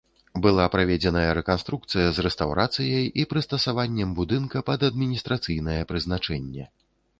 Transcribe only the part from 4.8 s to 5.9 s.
адміністрацыйнае